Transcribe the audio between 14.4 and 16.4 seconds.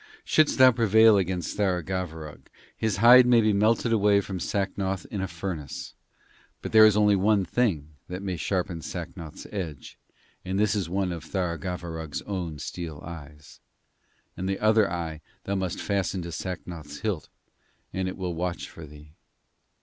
the other eye thou must fasten to